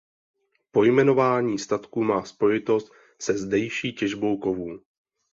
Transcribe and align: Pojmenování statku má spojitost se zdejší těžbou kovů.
Pojmenování 0.71 1.59
statku 1.59 2.03
má 2.03 2.25
spojitost 2.25 2.91
se 3.21 3.37
zdejší 3.37 3.93
těžbou 3.93 4.37
kovů. 4.37 4.79